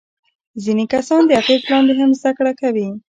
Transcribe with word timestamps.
ځینې 0.63 0.85
کسان 0.93 1.21
د 1.25 1.31
اغیز 1.41 1.61
لاندې 1.71 1.93
هم 1.99 2.11
زده 2.19 2.31
کړه 2.37 2.53
کوي. 2.61 2.87